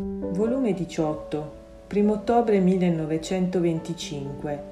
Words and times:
Volume 0.00 0.74
18, 0.74 1.52
1 1.92 2.12
ottobre 2.12 2.60
1925. 2.60 4.62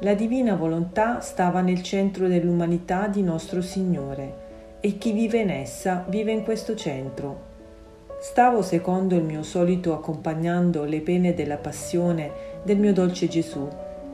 La 0.00 0.12
divina 0.12 0.56
volontà 0.56 1.20
stava 1.20 1.62
nel 1.62 1.82
centro 1.82 2.28
dell'umanità 2.28 3.06
di 3.06 3.22
nostro 3.22 3.62
Signore 3.62 4.76
e 4.80 4.98
chi 4.98 5.12
vive 5.12 5.38
in 5.38 5.48
essa 5.48 6.04
vive 6.06 6.32
in 6.32 6.44
questo 6.44 6.74
centro. 6.74 7.52
Stavo 8.20 8.60
secondo 8.60 9.16
il 9.16 9.22
mio 9.22 9.42
solito 9.42 9.94
accompagnando 9.94 10.84
le 10.84 11.00
pene 11.00 11.32
della 11.32 11.56
passione 11.56 12.30
del 12.62 12.76
mio 12.76 12.92
dolce 12.92 13.26
Gesù 13.26 13.66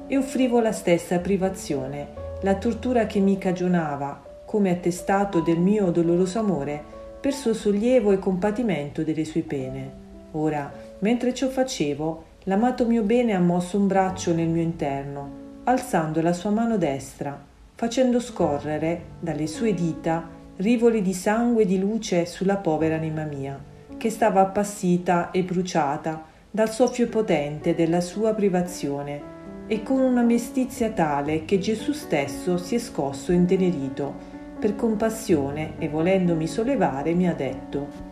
e 0.06 0.16
offrivo 0.16 0.60
la 0.60 0.70
stessa 0.70 1.18
privazione, 1.18 2.10
la 2.42 2.54
tortura 2.54 3.06
che 3.06 3.18
mi 3.18 3.38
cagionava, 3.38 4.22
come 4.44 4.70
attestato 4.70 5.40
del 5.40 5.58
mio 5.58 5.90
doloroso 5.90 6.38
amore, 6.38 6.80
per 7.20 7.32
suo 7.32 7.54
sollievo 7.54 8.12
e 8.12 8.20
compatimento 8.20 9.02
delle 9.02 9.24
sue 9.24 9.42
pene. 9.42 9.99
Ora, 10.32 10.72
mentre 11.00 11.34
ciò 11.34 11.48
facevo, 11.48 12.24
l'amato 12.44 12.86
mio 12.86 13.02
bene 13.02 13.34
ha 13.34 13.40
mosso 13.40 13.78
un 13.78 13.86
braccio 13.86 14.32
nel 14.32 14.48
mio 14.48 14.62
interno, 14.62 15.38
alzando 15.64 16.22
la 16.22 16.32
sua 16.32 16.50
mano 16.50 16.76
destra, 16.76 17.38
facendo 17.74 18.20
scorrere 18.20 19.02
dalle 19.20 19.46
sue 19.46 19.74
dita 19.74 20.38
rivoli 20.56 21.00
di 21.00 21.14
sangue 21.14 21.62
e 21.62 21.66
di 21.66 21.78
luce 21.78 22.26
sulla 22.26 22.56
povera 22.56 22.96
anima 22.96 23.24
mia 23.24 23.58
che 23.96 24.08
stava 24.08 24.40
appassita 24.40 25.30
e 25.30 25.42
bruciata 25.42 26.24
dal 26.50 26.70
soffio 26.70 27.06
potente 27.08 27.74
della 27.74 28.00
sua 28.00 28.32
privazione 28.32 29.38
e 29.66 29.82
con 29.82 30.00
una 30.00 30.22
mestizia 30.22 30.90
tale 30.90 31.44
che 31.44 31.58
Gesù 31.58 31.92
stesso 31.92 32.56
si 32.56 32.76
è 32.76 32.78
scosso 32.78 33.30
intenerito 33.30 34.14
per 34.58 34.74
compassione 34.74 35.74
e 35.78 35.88
volendomi 35.90 36.46
sollevare 36.46 37.12
mi 37.12 37.28
ha 37.28 37.34
detto 37.34 38.09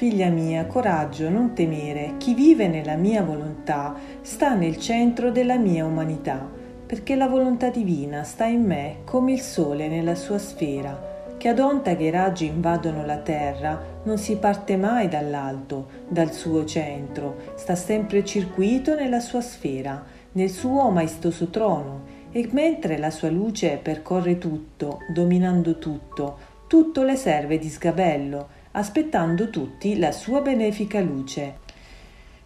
Figlia 0.00 0.30
mia, 0.30 0.64
coraggio, 0.64 1.28
non 1.28 1.52
temere, 1.52 2.14
chi 2.16 2.32
vive 2.32 2.68
nella 2.68 2.96
mia 2.96 3.22
volontà 3.22 3.94
sta 4.22 4.54
nel 4.54 4.78
centro 4.78 5.30
della 5.30 5.58
mia 5.58 5.84
umanità, 5.84 6.48
perché 6.86 7.16
la 7.16 7.28
volontà 7.28 7.68
divina 7.68 8.22
sta 8.22 8.46
in 8.46 8.64
me 8.64 9.00
come 9.04 9.32
il 9.32 9.40
sole 9.40 9.88
nella 9.88 10.14
sua 10.14 10.38
sfera. 10.38 11.34
Che 11.36 11.48
ad 11.48 11.58
onta 11.58 11.96
che 11.96 12.04
i 12.04 12.10
raggi 12.10 12.46
invadono 12.46 13.04
la 13.04 13.18
terra 13.18 13.78
non 14.04 14.16
si 14.16 14.36
parte 14.36 14.78
mai 14.78 15.06
dall'alto, 15.06 15.88
dal 16.08 16.32
suo 16.32 16.64
centro, 16.64 17.52
sta 17.56 17.74
sempre 17.74 18.24
circuito 18.24 18.94
nella 18.94 19.20
sua 19.20 19.42
sfera, 19.42 20.02
nel 20.32 20.48
suo 20.48 20.88
maestoso 20.88 21.48
trono, 21.48 22.04
e 22.32 22.48
mentre 22.52 22.96
la 22.96 23.10
sua 23.10 23.28
luce 23.28 23.78
percorre 23.82 24.38
tutto, 24.38 25.00
dominando 25.12 25.76
tutto, 25.76 26.38
tutto 26.68 27.02
le 27.02 27.16
serve 27.16 27.58
di 27.58 27.68
sgabello, 27.68 28.59
aspettando 28.72 29.50
tutti 29.50 29.98
la 29.98 30.12
sua 30.12 30.40
benefica 30.40 31.00
luce. 31.00 31.68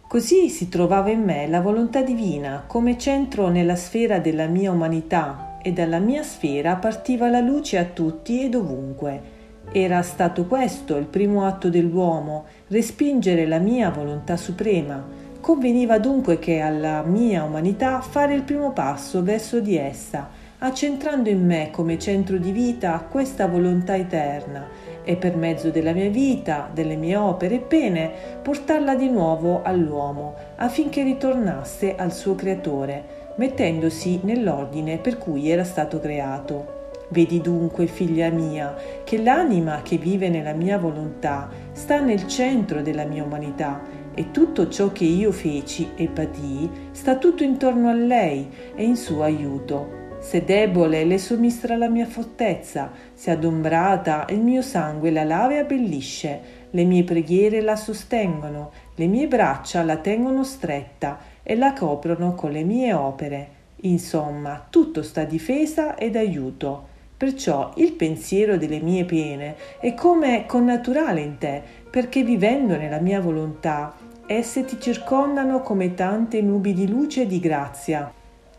Così 0.07 0.49
si 0.49 0.69
trovava 0.69 1.09
in 1.09 1.23
me 1.23 1.47
la 1.47 1.61
volontà 1.61 2.01
divina 2.01 2.63
come 2.65 2.97
centro 2.97 3.49
nella 3.49 3.75
sfera 3.75 4.19
della 4.19 4.47
mia 4.47 4.71
umanità 4.71 5.57
e 5.61 5.71
dalla 5.71 5.99
mia 5.99 6.23
sfera 6.23 6.75
partiva 6.75 7.29
la 7.29 7.41
luce 7.41 7.77
a 7.77 7.85
tutti 7.85 8.43
ed 8.43 8.55
ovunque. 8.55 9.33
Era 9.71 10.01
stato 10.03 10.45
questo 10.45 10.95
il 10.95 11.05
primo 11.05 11.45
atto 11.45 11.69
dell'uomo, 11.69 12.45
respingere 12.67 13.45
la 13.45 13.59
mia 13.59 13.89
volontà 13.89 14.37
suprema. 14.37 15.03
Conveniva 15.41 15.99
dunque 15.99 16.39
che 16.39 16.59
alla 16.59 17.03
mia 17.03 17.43
umanità 17.43 17.99
fare 18.01 18.33
il 18.33 18.43
primo 18.43 18.71
passo 18.71 19.21
verso 19.21 19.59
di 19.59 19.75
essa, 19.75 20.29
accentrando 20.59 21.29
in 21.29 21.45
me 21.45 21.69
come 21.71 21.99
centro 21.99 22.37
di 22.37 22.51
vita 22.51 23.05
questa 23.09 23.47
volontà 23.47 23.95
eterna 23.95 24.84
e 25.05 25.15
per 25.15 25.37
mezzo 25.37 25.69
della 25.69 25.93
mia 25.93 26.09
vita, 26.09 26.69
delle 26.73 26.97
mie 26.97 27.15
opere 27.15 27.55
e 27.55 27.59
pene, 27.59 28.11
portarla 28.41 28.95
di 28.95 29.09
nuovo 29.09 29.61
all'uomo 29.63 30.33
affinché 30.57 31.03
ritornasse 31.03 31.95
al 31.95 32.11
suo 32.11 32.35
creatore 32.35 33.23
mettendosi 33.37 34.19
nell'ordine 34.23 34.97
per 34.97 35.17
cui 35.17 35.49
era 35.49 35.63
stato 35.63 35.99
creato. 35.99 36.83
Vedi 37.09 37.39
dunque, 37.39 37.85
figlia 37.85 38.29
mia, 38.29 38.75
che 39.03 39.21
l'anima 39.21 39.81
che 39.83 39.97
vive 39.97 40.29
nella 40.29 40.53
mia 40.53 40.79
volontà 40.79 41.49
sta 41.71 41.99
nel 41.99 42.27
centro 42.27 42.81
della 42.81 43.05
mia 43.05 43.23
umanità 43.23 43.81
e 44.15 44.31
tutto 44.31 44.69
ciò 44.69 44.91
che 44.91 45.03
io 45.03 45.31
feci 45.31 45.91
e 45.95 46.07
patii 46.07 46.89
sta 46.91 47.17
tutto 47.17 47.43
intorno 47.43 47.89
a 47.89 47.93
lei 47.93 48.49
e 48.73 48.83
in 48.83 48.95
suo 48.95 49.21
aiuto. 49.21 50.04
Se 50.25 50.43
debole 50.43 51.05
le 51.05 51.19
sommistra 51.19 51.77
la 51.77 51.87
mia 51.87 52.07
fortezza, 52.07 52.91
se 53.13 53.29
adombrata 53.29 54.25
il 54.29 54.39
mio 54.39 54.63
sangue 54.63 55.11
la 55.11 55.23
lava 55.23 55.53
e 55.53 55.57
abbellisce, 55.59 56.39
le 56.71 56.83
mie 56.83 57.03
preghiere 57.03 57.61
la 57.61 57.75
sostengono, 57.75 58.71
le 58.95 59.05
mie 59.05 59.27
braccia 59.27 59.83
la 59.83 59.97
tengono 59.97 60.43
stretta 60.43 61.19
e 61.43 61.55
la 61.55 61.73
coprono 61.73 62.33
con 62.33 62.49
le 62.49 62.63
mie 62.63 62.91
opere. 62.91 63.49
Insomma, 63.81 64.65
tutto 64.67 65.03
sta 65.03 65.25
difesa 65.25 65.95
ed 65.95 66.15
aiuto. 66.15 66.87
Perciò 67.15 67.73
il 67.75 67.91
pensiero 67.91 68.57
delle 68.57 68.79
mie 68.79 69.05
pene 69.05 69.55
è 69.79 69.93
come 69.93 70.47
connaturale 70.47 71.21
in 71.21 71.37
te, 71.37 71.61
perché 71.87 72.23
vivendo 72.23 72.75
nella 72.75 72.99
mia 72.99 73.21
volontà, 73.21 73.93
esse 74.25 74.65
ti 74.65 74.81
circondano 74.81 75.61
come 75.61 75.93
tante 75.93 76.41
nubi 76.41 76.73
di 76.73 76.89
luce 76.89 77.21
e 77.21 77.27
di 77.27 77.39
grazia. 77.39 78.11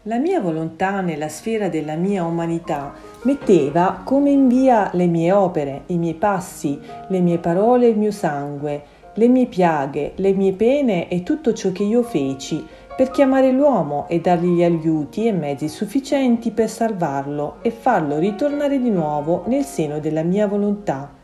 La 0.08 0.18
mia 0.18 0.40
volontà 0.40 1.00
nella 1.00 1.28
sfera 1.28 1.68
della 1.68 1.96
mia 1.96 2.22
umanità 2.22 2.94
metteva 3.22 4.02
come 4.04 4.30
in 4.30 4.46
via 4.46 4.88
le 4.92 5.06
mie 5.08 5.32
opere, 5.32 5.82
i 5.86 5.98
miei 5.98 6.14
passi, 6.14 6.78
le 7.08 7.18
mie 7.18 7.38
parole 7.38 7.88
il 7.88 7.98
mio 7.98 8.12
sangue, 8.12 8.82
le 9.14 9.26
mie 9.26 9.46
piaghe, 9.46 10.12
le 10.14 10.32
mie 10.32 10.52
pene 10.52 11.08
e 11.08 11.24
tutto 11.24 11.52
ciò 11.52 11.72
che 11.72 11.82
io 11.82 12.04
feci 12.04 12.64
per 12.96 13.10
chiamare 13.10 13.50
l'uomo 13.50 14.06
e 14.06 14.20
dargli 14.20 14.54
gli 14.54 14.62
aiuti 14.62 15.26
e 15.26 15.32
mezzi 15.32 15.68
sufficienti 15.68 16.52
per 16.52 16.70
salvarlo 16.70 17.56
e 17.62 17.72
farlo 17.72 18.20
ritornare 18.20 18.80
di 18.80 18.90
nuovo 18.90 19.42
nel 19.46 19.64
seno 19.64 19.98
della 19.98 20.22
mia 20.22 20.46
volontà. 20.46 21.14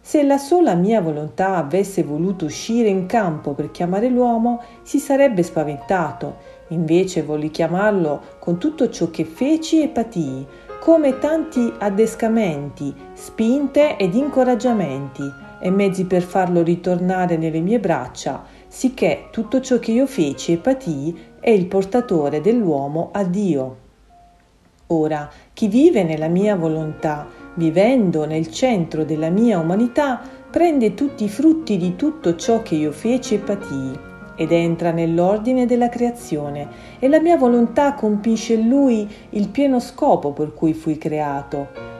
Se 0.00 0.22
la 0.22 0.38
sola 0.38 0.74
mia 0.74 1.00
volontà 1.00 1.56
avesse 1.56 2.04
voluto 2.04 2.44
uscire 2.44 2.88
in 2.88 3.06
campo 3.06 3.54
per 3.54 3.72
chiamare 3.72 4.08
l'uomo, 4.08 4.62
si 4.82 4.98
sarebbe 4.98 5.42
spaventato. 5.42 6.58
Invece 6.70 7.22
volli 7.22 7.50
chiamarlo 7.50 8.22
con 8.38 8.58
tutto 8.58 8.88
ciò 8.90 9.10
che 9.10 9.24
feci 9.24 9.82
e 9.82 9.88
patii, 9.88 10.46
come 10.78 11.18
tanti 11.18 11.72
addescamenti, 11.78 12.94
spinte 13.12 13.96
ed 13.96 14.14
incoraggiamenti 14.14 15.22
e 15.60 15.70
mezzi 15.70 16.04
per 16.04 16.22
farlo 16.22 16.62
ritornare 16.62 17.36
nelle 17.36 17.60
mie 17.60 17.80
braccia, 17.80 18.44
sicché 18.68 19.26
tutto 19.30 19.60
ciò 19.60 19.78
che 19.78 19.90
io 19.90 20.06
feci 20.06 20.52
e 20.52 20.56
patii 20.58 21.18
è 21.40 21.50
il 21.50 21.66
portatore 21.66 22.40
dell'uomo 22.40 23.10
a 23.12 23.24
Dio. 23.24 23.76
Ora, 24.88 25.28
chi 25.52 25.66
vive 25.66 26.04
nella 26.04 26.28
mia 26.28 26.56
volontà, 26.56 27.26
vivendo 27.54 28.24
nel 28.26 28.48
centro 28.48 29.04
della 29.04 29.28
mia 29.28 29.58
umanità, 29.58 30.20
prende 30.50 30.94
tutti 30.94 31.24
i 31.24 31.28
frutti 31.28 31.76
di 31.76 31.96
tutto 31.96 32.36
ciò 32.36 32.62
che 32.62 32.76
io 32.76 32.92
feci 32.92 33.34
e 33.34 33.38
patii 33.38 34.08
ed 34.40 34.52
entra 34.52 34.90
nell'ordine 34.90 35.66
della 35.66 35.90
creazione 35.90 36.66
e 36.98 37.08
la 37.08 37.20
mia 37.20 37.36
volontà 37.36 37.92
compisce 37.92 38.54
in 38.54 38.68
lui 38.68 39.06
il 39.30 39.50
pieno 39.50 39.78
scopo 39.80 40.32
per 40.32 40.54
cui 40.54 40.72
fui 40.72 40.96
creato 40.96 41.90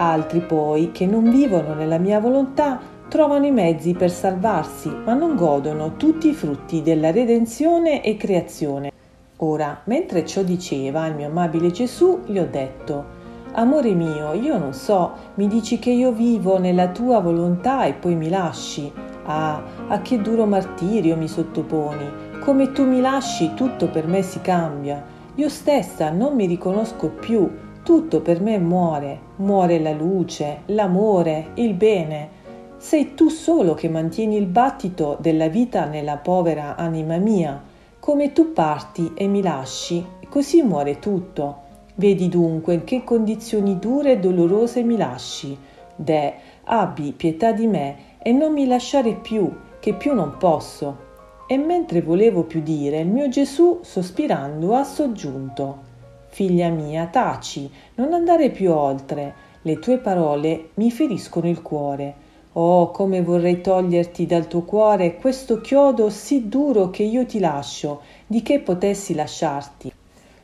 Altri 0.00 0.40
poi, 0.40 0.92
che 0.92 1.06
non 1.06 1.28
vivono 1.28 1.74
nella 1.74 1.98
mia 1.98 2.20
volontà, 2.20 2.80
trovano 3.08 3.46
i 3.46 3.50
mezzi 3.50 3.94
per 3.94 4.12
salvarsi, 4.12 4.88
ma 4.88 5.12
non 5.14 5.34
godono 5.34 5.96
tutti 5.96 6.28
i 6.28 6.34
frutti 6.34 6.82
della 6.82 7.10
redenzione 7.10 8.04
e 8.04 8.16
creazione. 8.16 8.92
Ora, 9.38 9.80
mentre 9.84 10.24
ciò 10.24 10.42
diceva 10.42 11.06
il 11.08 11.16
mio 11.16 11.26
amabile 11.26 11.72
Gesù, 11.72 12.20
gli 12.26 12.38
ho 12.38 12.46
detto, 12.48 13.16
Amore 13.52 13.92
mio, 13.92 14.34
io 14.34 14.56
non 14.56 14.72
so, 14.72 15.10
mi 15.34 15.48
dici 15.48 15.80
che 15.80 15.90
io 15.90 16.12
vivo 16.12 16.58
nella 16.58 16.90
tua 16.90 17.18
volontà 17.18 17.84
e 17.84 17.94
poi 17.94 18.14
mi 18.14 18.28
lasci. 18.28 18.92
Ah, 19.30 19.62
a 19.88 20.00
che 20.00 20.22
duro 20.22 20.46
martirio 20.46 21.14
mi 21.14 21.28
sottoponi. 21.28 22.38
Come 22.40 22.72
tu 22.72 22.86
mi 22.86 23.02
lasci, 23.02 23.52
tutto 23.52 23.88
per 23.88 24.06
me 24.06 24.22
si 24.22 24.40
cambia. 24.40 25.04
Io 25.34 25.50
stessa 25.50 26.08
non 26.08 26.34
mi 26.34 26.46
riconosco 26.46 27.08
più, 27.08 27.46
tutto 27.82 28.22
per 28.22 28.40
me 28.40 28.58
muore, 28.58 29.20
muore 29.36 29.80
la 29.80 29.92
luce, 29.92 30.62
l'amore, 30.66 31.48
il 31.54 31.74
bene. 31.74 32.36
Sei 32.78 33.12
tu 33.14 33.28
solo 33.28 33.74
che 33.74 33.90
mantieni 33.90 34.38
il 34.38 34.46
battito 34.46 35.18
della 35.20 35.48
vita 35.48 35.84
nella 35.84 36.16
povera 36.16 36.76
anima 36.76 37.18
mia. 37.18 37.62
Come 38.00 38.32
tu 38.32 38.54
parti 38.54 39.12
e 39.14 39.26
mi 39.26 39.42
lasci, 39.42 40.02
così 40.30 40.62
muore 40.62 41.00
tutto. 41.00 41.66
Vedi 41.96 42.30
dunque 42.30 42.74
in 42.74 42.84
che 42.84 43.04
condizioni 43.04 43.78
dure 43.78 44.12
e 44.12 44.18
dolorose 44.20 44.82
mi 44.82 44.96
lasci. 44.96 45.54
De, 45.94 46.34
abbi 46.64 47.12
pietà 47.12 47.52
di 47.52 47.66
me 47.66 48.07
e 48.20 48.32
non 48.32 48.52
mi 48.52 48.66
lasciare 48.66 49.14
più, 49.14 49.50
che 49.80 49.94
più 49.94 50.14
non 50.14 50.36
posso. 50.38 51.06
E 51.46 51.56
mentre 51.56 52.02
volevo 52.02 52.42
più 52.42 52.60
dire, 52.60 53.00
il 53.00 53.06
mio 53.06 53.28
Gesù, 53.28 53.80
sospirando, 53.82 54.74
ha 54.74 54.84
soggiunto. 54.84 55.86
Figlia 56.28 56.68
mia, 56.68 57.06
taci, 57.06 57.70
non 57.94 58.12
andare 58.12 58.50
più 58.50 58.72
oltre. 58.72 59.46
Le 59.62 59.78
tue 59.78 59.98
parole 59.98 60.70
mi 60.74 60.90
feriscono 60.90 61.48
il 61.48 61.62
cuore. 61.62 62.26
Oh, 62.52 62.90
come 62.90 63.22
vorrei 63.22 63.60
toglierti 63.60 64.26
dal 64.26 64.48
tuo 64.48 64.62
cuore 64.62 65.16
questo 65.16 65.60
chiodo 65.60 66.10
sì 66.10 66.48
duro 66.48 66.90
che 66.90 67.02
io 67.02 67.24
ti 67.24 67.38
lascio, 67.38 68.02
di 68.26 68.42
che 68.42 68.60
potessi 68.60 69.14
lasciarti. 69.14 69.92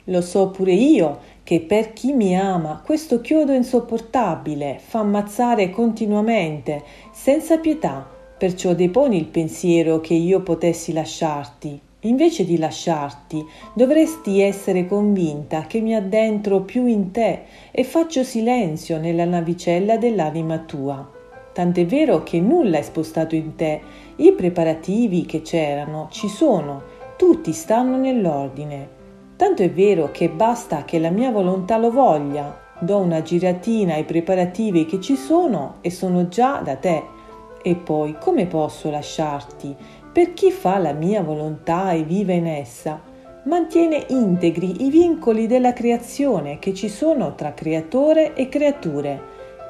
Lo 0.04 0.20
so 0.20 0.50
pure 0.50 0.72
io 0.72 1.18
che 1.44 1.60
per 1.60 1.92
chi 1.92 2.12
mi 2.12 2.36
ama 2.36 2.80
questo 2.84 3.20
chiodo 3.20 3.52
insopportabile 3.52 4.80
fa 4.82 5.00
ammazzare 5.00 5.70
continuamente, 5.70 6.82
senza 7.12 7.58
pietà, 7.58 8.08
perciò 8.36 8.72
deponi 8.72 9.18
il 9.18 9.26
pensiero 9.26 10.00
che 10.00 10.14
io 10.14 10.40
potessi 10.40 10.92
lasciarti. 10.92 11.80
Invece 12.00 12.44
di 12.44 12.58
lasciarti, 12.58 13.42
dovresti 13.74 14.40
essere 14.40 14.86
convinta 14.86 15.62
che 15.66 15.80
mi 15.80 15.94
addentro 15.94 16.60
più 16.60 16.86
in 16.86 17.10
te 17.12 17.42
e 17.70 17.84
faccio 17.84 18.22
silenzio 18.24 18.98
nella 18.98 19.24
navicella 19.24 19.96
dell'anima 19.96 20.58
tua. 20.58 21.10
Tant'è 21.54 21.86
vero 21.86 22.22
che 22.22 22.40
nulla 22.40 22.78
è 22.78 22.82
spostato 22.82 23.34
in 23.34 23.54
te, 23.54 23.80
i 24.16 24.32
preparativi 24.32 25.24
che 25.24 25.40
c'erano 25.40 26.08
ci 26.10 26.28
sono, 26.28 26.82
tutti 27.16 27.52
stanno 27.52 27.96
nell'ordine. 27.96 29.03
Tanto 29.44 29.62
è 29.62 29.70
vero 29.70 30.10
che 30.10 30.30
basta 30.30 30.84
che 30.84 30.98
la 30.98 31.10
mia 31.10 31.30
volontà 31.30 31.76
lo 31.76 31.90
voglia, 31.90 32.58
do 32.80 32.96
una 32.96 33.20
giratina 33.20 33.92
ai 33.92 34.04
preparativi 34.04 34.86
che 34.86 35.02
ci 35.02 35.16
sono 35.16 35.74
e 35.82 35.90
sono 35.90 36.28
già 36.28 36.62
da 36.64 36.76
te. 36.76 37.02
E 37.60 37.74
poi 37.74 38.16
come 38.18 38.46
posso 38.46 38.88
lasciarti? 38.88 39.76
Per 40.10 40.32
chi 40.32 40.50
fa 40.50 40.78
la 40.78 40.94
mia 40.94 41.20
volontà 41.20 41.92
e 41.92 42.04
vive 42.04 42.32
in 42.32 42.46
essa, 42.46 42.98
mantiene 43.44 44.06
integri 44.08 44.86
i 44.86 44.88
vincoli 44.88 45.46
della 45.46 45.74
creazione 45.74 46.58
che 46.58 46.72
ci 46.72 46.88
sono 46.88 47.34
tra 47.34 47.52
creatore 47.52 48.32
e 48.32 48.48
creature, 48.48 49.20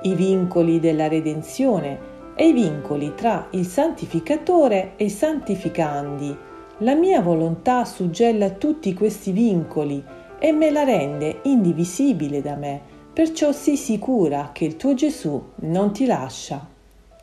i 0.03 0.15
vincoli 0.15 0.79
della 0.79 1.09
redenzione 1.09 1.99
e 2.37 2.47
i 2.47 2.53
vincoli 2.53 3.13
tra 3.17 3.49
il 3.51 3.67
santificatore 3.67 4.93
e 4.95 5.07
i 5.07 5.11
santificandi. 5.11 6.53
La 6.79 6.97
mia 6.97 7.21
volontà 7.21 7.85
suggella 7.85 8.51
tutti 8.51 8.95
questi 8.95 9.31
vincoli 9.31 10.03
e 10.41 10.51
me 10.51 10.73
la 10.73 10.83
rende 10.83 11.39
indivisibile 11.45 12.43
da 12.43 12.57
me, 12.57 12.81
perciò 13.13 13.53
sii 13.53 13.77
sicura 13.77 14.51
che 14.53 14.65
il 14.65 14.75
tuo 14.75 14.93
Gesù 14.95 15.41
non 15.61 15.93
ti 15.93 16.05
lascia. 16.05 16.67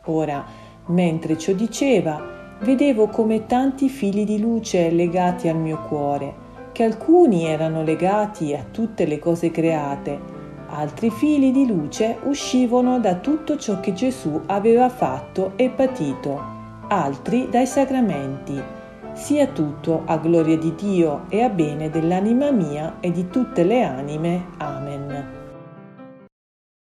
Ora, 0.05 0.45
mentre 0.85 1.37
ciò 1.37 1.51
diceva, 1.51 2.55
vedevo 2.61 3.07
come 3.07 3.45
tanti 3.45 3.89
fili 3.89 4.23
di 4.23 4.39
luce 4.39 4.89
legati 4.89 5.49
al 5.49 5.57
mio 5.57 5.81
cuore, 5.85 6.33
che 6.71 6.85
alcuni 6.85 7.43
erano 7.43 7.83
legati 7.83 8.53
a 8.53 8.63
tutte 8.71 9.05
le 9.05 9.19
cose 9.19 9.51
create, 9.51 10.17
altri 10.69 11.09
fili 11.09 11.51
di 11.51 11.67
luce 11.67 12.17
uscivano 12.23 13.01
da 13.01 13.15
tutto 13.15 13.57
ciò 13.57 13.81
che 13.81 13.91
Gesù 13.91 14.43
aveva 14.45 14.87
fatto 14.87 15.53
e 15.57 15.69
patito, 15.69 16.41
altri 16.87 17.49
dai 17.49 17.67
sacramenti. 17.67 18.79
Sia 19.13 19.47
tutto 19.47 20.03
a 20.05 20.17
gloria 20.17 20.57
di 20.57 20.73
Dio 20.75 21.25
e 21.29 21.41
a 21.41 21.49
bene 21.49 21.89
dell'anima 21.89 22.51
mia 22.51 22.97
e 22.99 23.11
di 23.11 23.29
tutte 23.29 23.63
le 23.63 23.83
anime. 23.83 24.47
Amen. 24.57 25.40